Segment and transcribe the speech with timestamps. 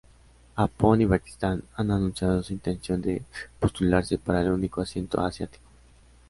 [0.55, 3.21] Japón y Pakistán han anunciado su intención de
[3.59, 5.63] postularse para el único asiento asiático.